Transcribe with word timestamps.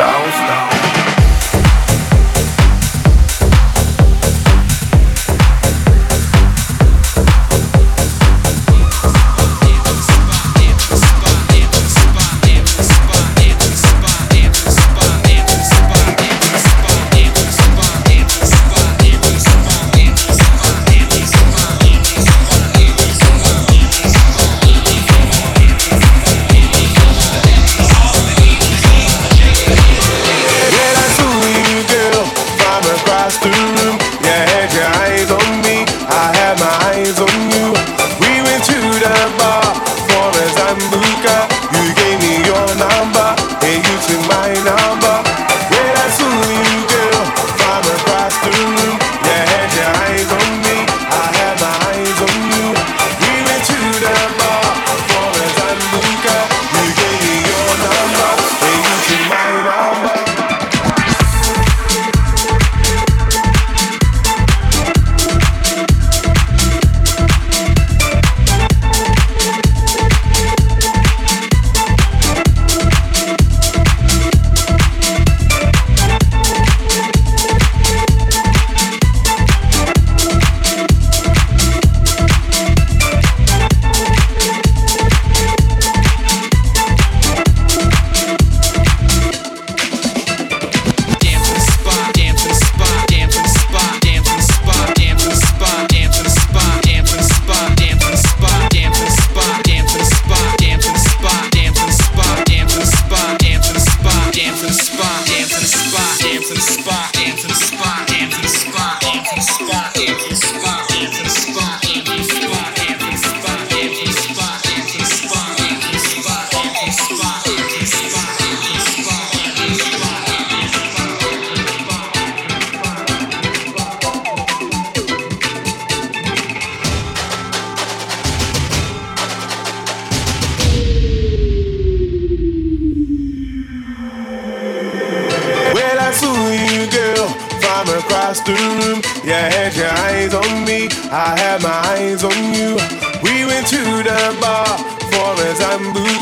loud 0.00 0.39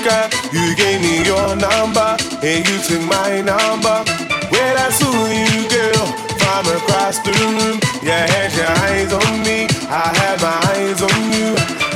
girl. 0.08 0.28
You 0.52 0.74
gave 0.74 1.00
me 1.00 1.24
your 1.24 1.56
number, 1.56 2.16
and 2.42 2.60
you 2.66 2.76
took 2.88 3.02
my 3.04 3.40
number. 3.44 3.96
When 4.52 4.72
I 4.86 4.88
saw 4.90 5.12
you, 5.28 5.68
girl, 5.68 6.06
from 6.40 6.64
across 6.76 7.18
the 7.20 7.32
room, 7.40 7.76
you 8.02 8.16
had 8.32 8.50
your 8.56 8.72
eyes 8.88 9.12
on 9.12 9.32
me, 9.44 9.68
I 9.88 10.08
had 10.20 10.40
my 10.40 10.56
eyes 10.72 11.00
on 11.02 11.20
you. 11.36 11.48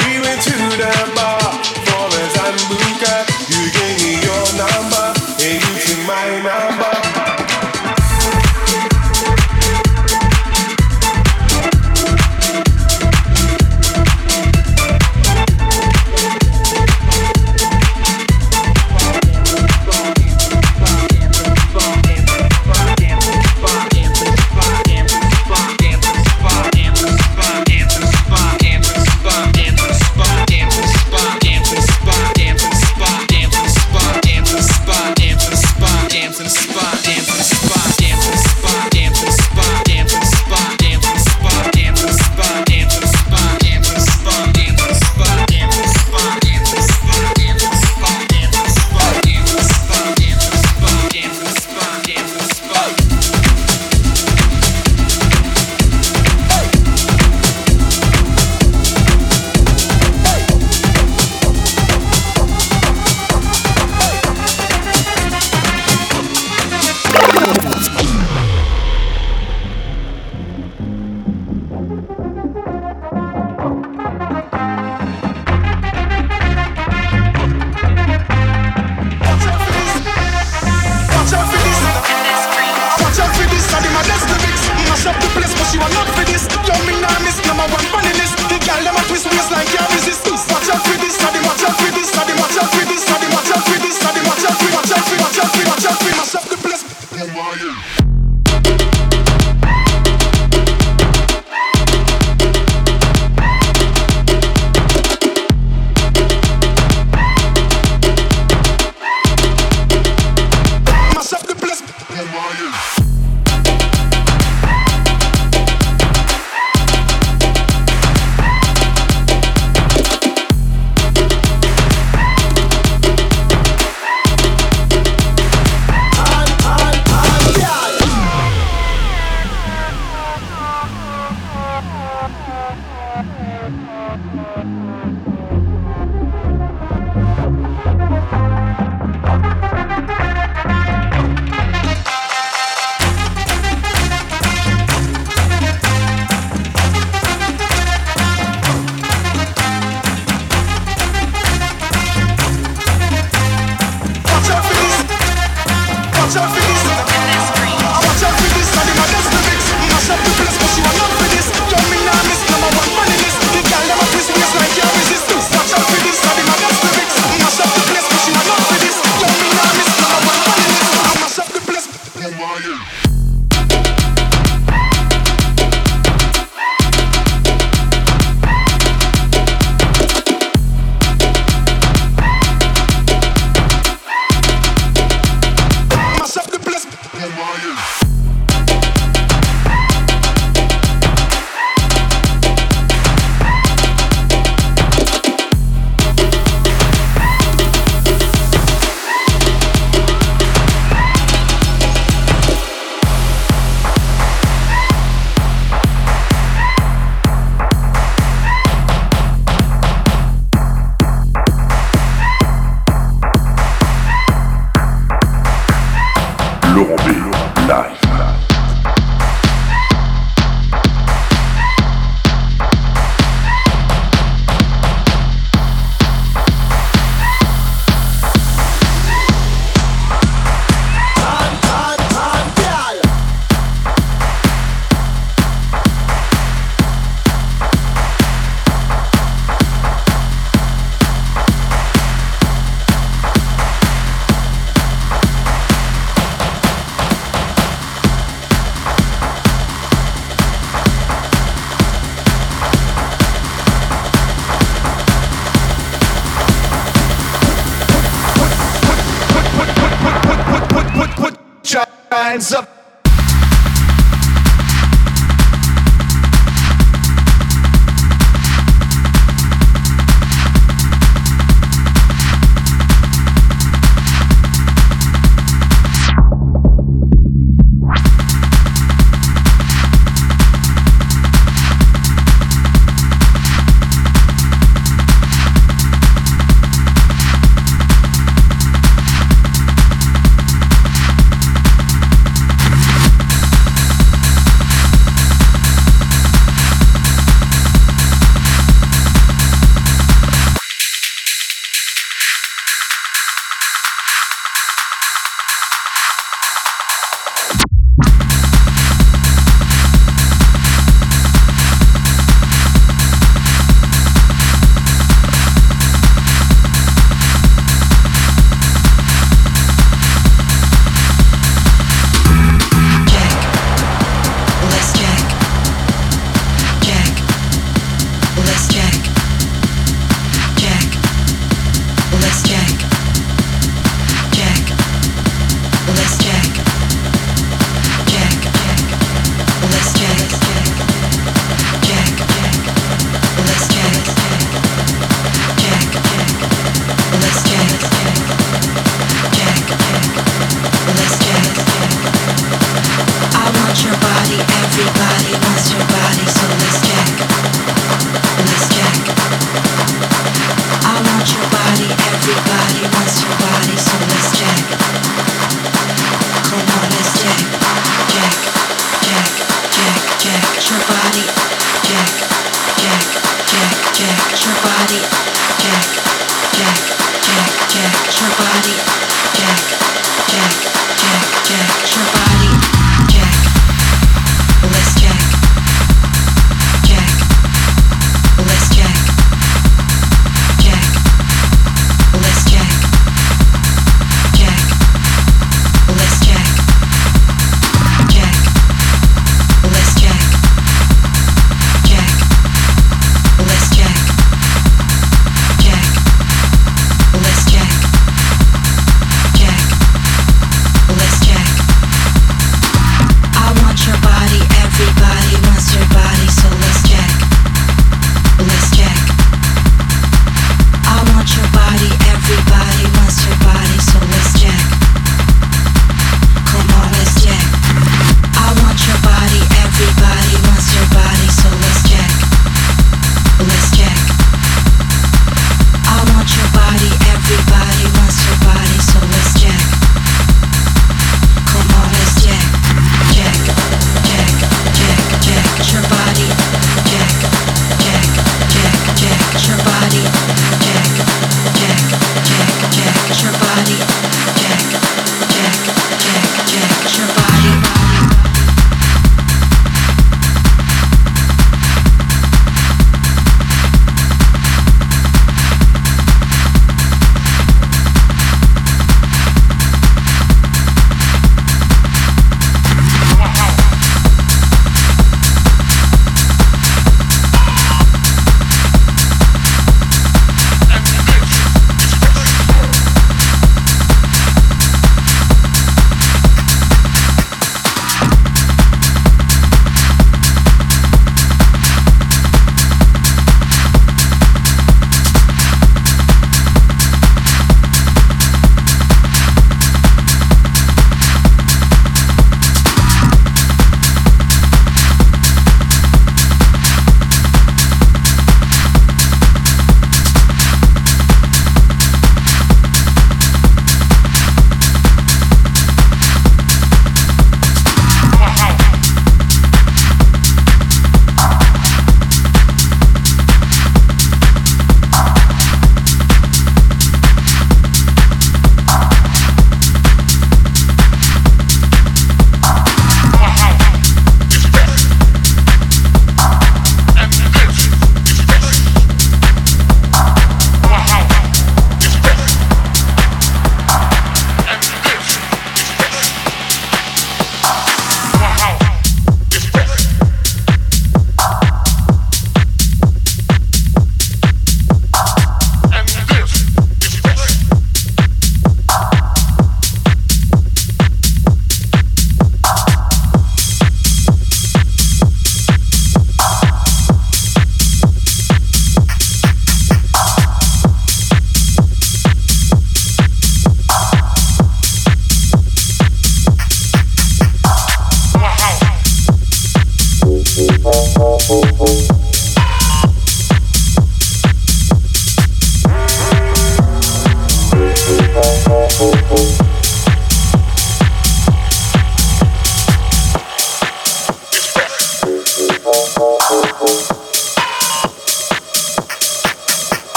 We 0.00 0.10
went 0.20 0.40
to 0.48 0.56
the 0.80 0.92
bar 1.16 1.48
for 1.86 2.06
a 2.20 2.24
Sambuca. 2.36 3.14
You 3.52 3.62
gave 3.76 3.96
me 4.04 4.12
your 4.26 4.46
number, 4.62 5.06
and 5.40 5.56
you 5.62 5.72
took 5.84 6.00
my 6.06 6.26
number. 6.44 6.73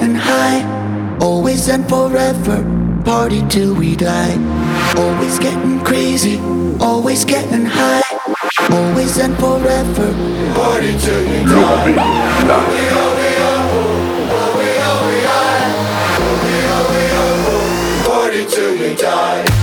and 0.00 0.16
high. 0.16 1.18
Always 1.20 1.68
and 1.68 1.88
forever, 1.88 2.64
party 3.04 3.42
till 3.48 3.74
we 3.74 3.96
die. 3.96 4.36
Always 4.96 5.38
getting 5.38 5.80
crazy, 5.84 6.38
always 6.80 7.24
getting 7.24 7.66
high. 7.66 8.02
Always 8.70 9.18
and 9.18 9.36
forever, 9.38 10.12
party 10.54 10.96
till 10.98 11.22
we 11.30 11.44
die. 11.44 12.38
Till 18.48 18.78
we 18.78 18.94
die. 18.94 19.57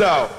Out. 0.00 0.33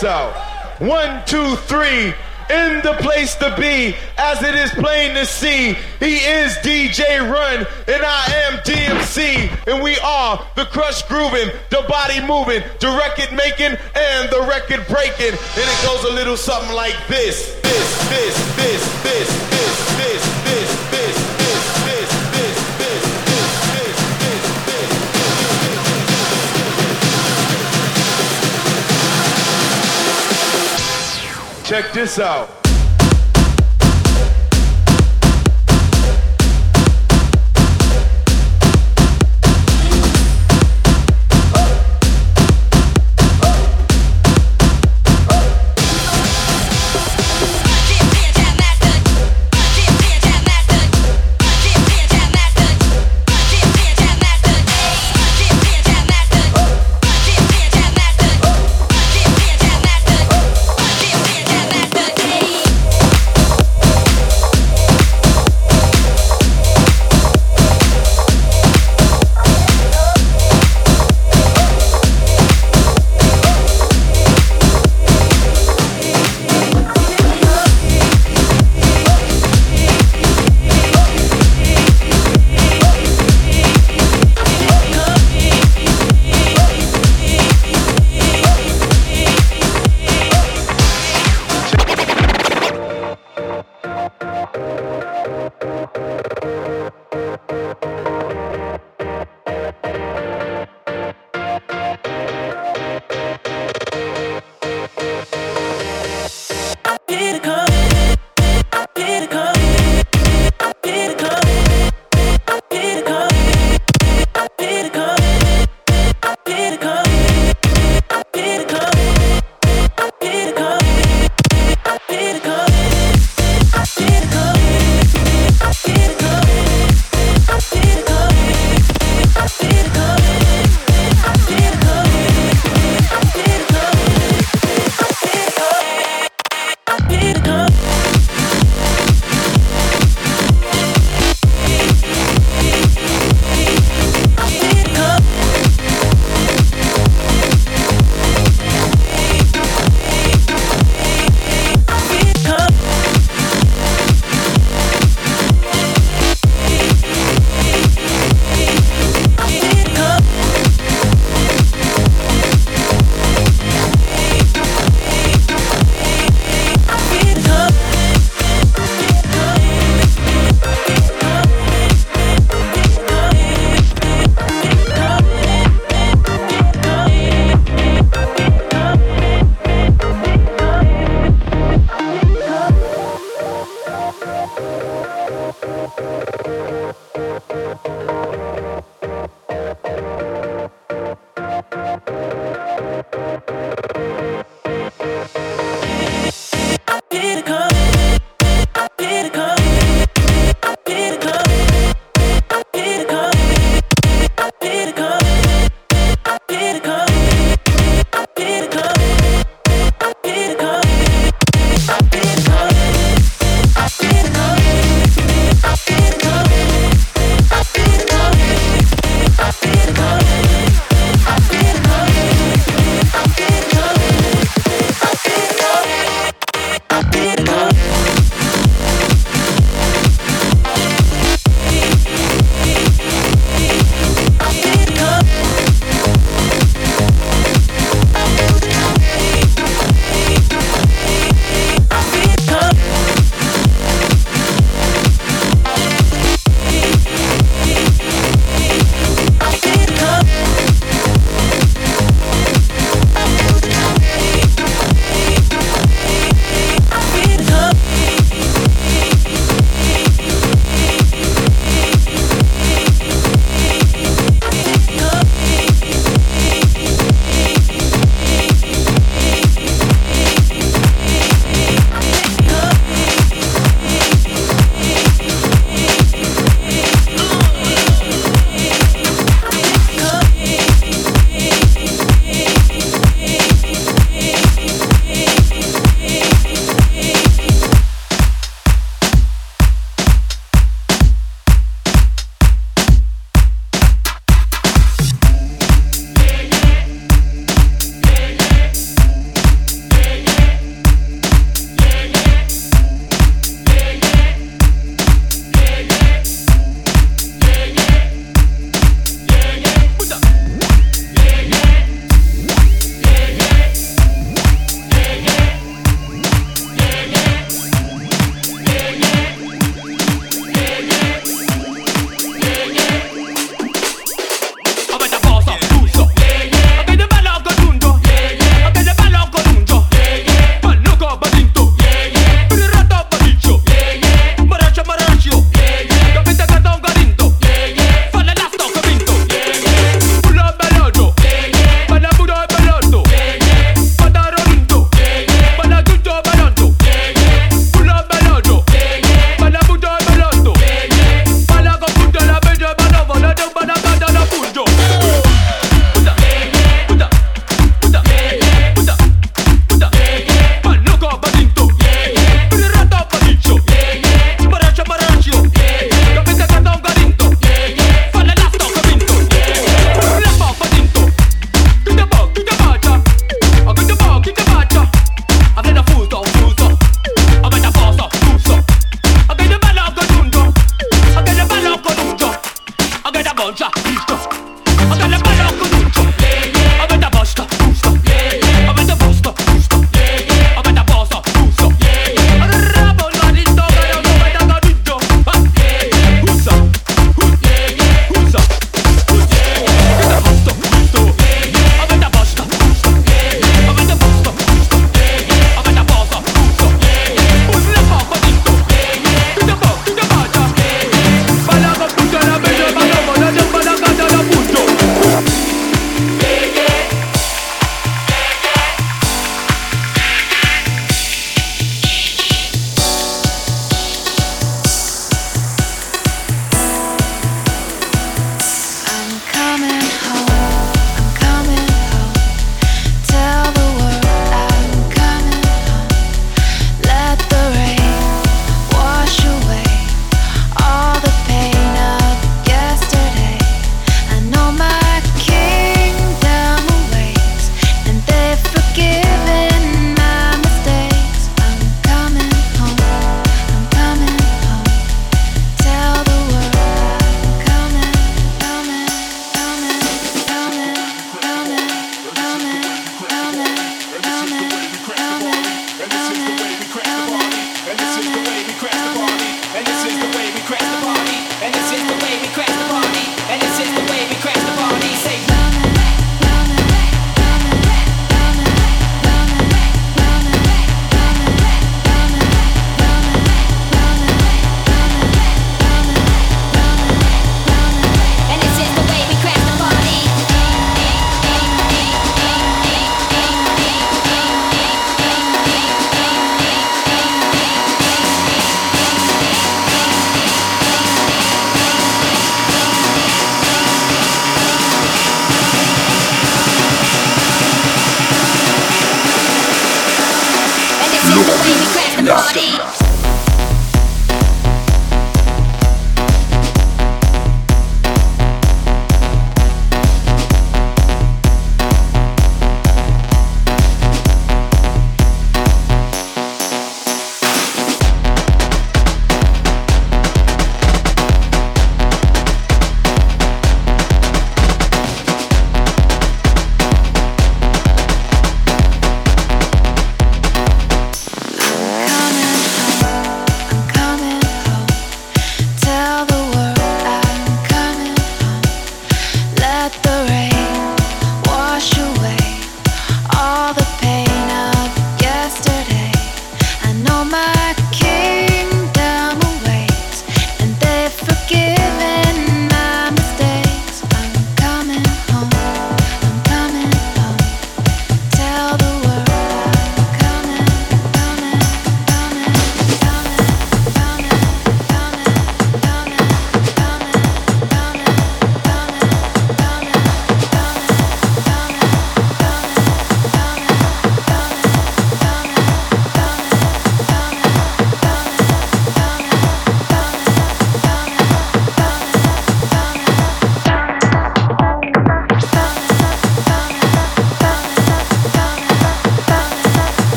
This 0.00 0.04
out. 0.04 0.34
One, 0.80 1.24
two, 1.26 1.56
three. 1.56 2.12
In 2.48 2.80
the 2.82 2.94
place 3.00 3.34
to 3.36 3.52
be, 3.58 3.96
as 4.16 4.40
it 4.40 4.54
is 4.54 4.70
plain 4.70 5.14
to 5.14 5.26
see, 5.26 5.74
he 5.98 6.18
is 6.18 6.52
DJ 6.58 7.28
Run, 7.28 7.66
and 7.88 8.04
I 8.04 8.24
am 8.46 8.58
DMC, 8.58 9.50
and 9.66 9.82
we 9.82 9.98
are 9.98 10.46
the 10.54 10.66
crush 10.66 11.02
grooving, 11.08 11.50
the 11.70 11.84
body 11.88 12.20
moving, 12.20 12.62
the 12.78 12.86
record 12.86 13.34
making, 13.36 13.76
and 13.96 14.30
the 14.30 14.46
record 14.48 14.86
breaking. 14.86 15.34
And 15.34 15.66
it 15.66 15.82
goes 15.84 16.04
a 16.04 16.14
little 16.14 16.36
something 16.36 16.72
like 16.72 16.94
this, 17.08 17.60
this, 17.62 18.08
this, 18.10 18.56
this, 18.56 19.02
this, 19.02 19.02
this, 19.02 19.50
this, 19.50 19.55
Edição. 31.96 32.65